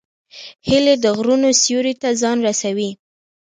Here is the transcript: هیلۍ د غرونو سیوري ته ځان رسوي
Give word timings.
هیلۍ 0.67 0.95
د 1.03 1.05
غرونو 1.17 1.49
سیوري 1.61 1.93
ته 2.01 2.09
ځان 2.21 2.37
رسوي 2.47 2.89